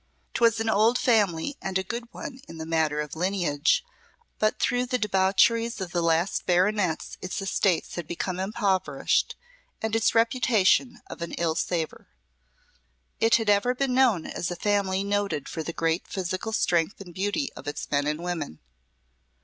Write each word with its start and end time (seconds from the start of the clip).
'Twas 0.33 0.59
an 0.59 0.67
old 0.67 0.97
family 0.97 1.55
and 1.61 1.77
a 1.77 1.83
good 1.83 2.11
one 2.11 2.41
in 2.47 2.57
the 2.57 2.65
matter 2.65 3.01
of 3.01 3.15
lineage, 3.15 3.85
but 4.39 4.57
through 4.57 4.83
the 4.83 4.97
debaucheries 4.97 5.79
of 5.79 5.91
the 5.91 6.01
last 6.01 6.47
baronets 6.47 7.19
its 7.21 7.39
estates 7.39 7.93
had 7.93 8.07
become 8.07 8.39
impoverished 8.39 9.35
and 9.79 9.95
its 9.95 10.15
reputation 10.15 10.99
of 11.05 11.21
an 11.21 11.33
ill 11.33 11.53
savour. 11.53 12.07
It 13.19 13.35
had 13.35 13.51
ever 13.51 13.75
been 13.75 13.93
known 13.93 14.25
as 14.25 14.49
a 14.49 14.55
family 14.55 15.03
noted 15.03 15.47
for 15.47 15.61
the 15.61 15.71
great 15.71 16.07
physical 16.07 16.51
strength 16.51 16.99
and 16.99 17.13
beauty 17.13 17.53
of 17.53 17.67
its 17.67 17.91
men 17.91 18.07
and 18.07 18.23
women. 18.23 18.57